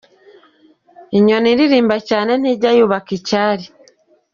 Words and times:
Inyoni 1.17 1.49
irimba 1.65 1.95
cyane 2.09 2.31
ntijya 2.39 2.71
yubaka 2.77 3.09
icyari. 3.17 3.65